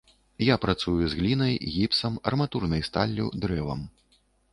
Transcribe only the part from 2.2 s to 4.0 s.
арматурнай сталлю, дрэвам.